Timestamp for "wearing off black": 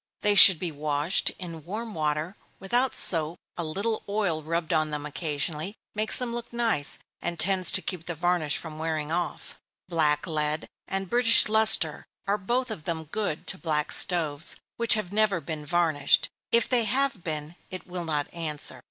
8.79-10.25